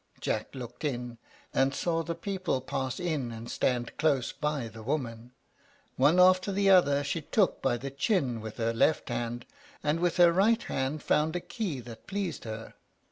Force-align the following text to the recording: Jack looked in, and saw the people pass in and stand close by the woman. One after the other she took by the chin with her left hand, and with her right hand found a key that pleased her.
Jack 0.19 0.55
looked 0.55 0.83
in, 0.83 1.19
and 1.53 1.75
saw 1.75 2.01
the 2.01 2.15
people 2.15 2.59
pass 2.59 2.99
in 2.99 3.31
and 3.31 3.51
stand 3.51 3.95
close 3.97 4.31
by 4.33 4.67
the 4.67 4.81
woman. 4.81 5.31
One 5.95 6.19
after 6.19 6.51
the 6.51 6.71
other 6.71 7.03
she 7.03 7.21
took 7.21 7.61
by 7.61 7.77
the 7.77 7.91
chin 7.91 8.41
with 8.41 8.57
her 8.57 8.73
left 8.73 9.09
hand, 9.09 9.45
and 9.83 9.99
with 9.99 10.17
her 10.17 10.31
right 10.33 10.63
hand 10.63 11.03
found 11.03 11.35
a 11.35 11.39
key 11.39 11.81
that 11.81 12.07
pleased 12.07 12.45
her. 12.45 12.73